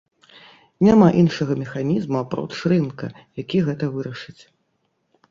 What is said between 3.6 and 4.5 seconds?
гэта вырашыць.